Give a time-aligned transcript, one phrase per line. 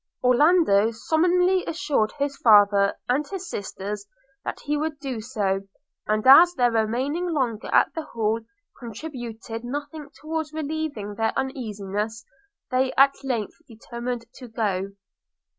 [0.23, 4.03] Orlando solemnly assured his father and his sisters
[4.43, 5.67] that he would do so;
[6.07, 8.41] and as their remaining longer at the Hall
[8.79, 12.25] contributed nothing towards relieving their uneasiness,
[12.71, 14.93] they at length determined to go.